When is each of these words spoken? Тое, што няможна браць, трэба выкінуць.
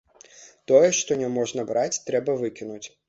Тое, 0.71 0.87
што 0.99 1.17
няможна 1.21 1.67
браць, 1.73 2.01
трэба 2.09 2.37
выкінуць. 2.43 2.85